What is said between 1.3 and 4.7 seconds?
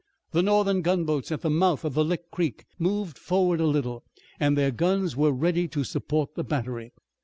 at the mouth of Lick Creek moved forward a little, and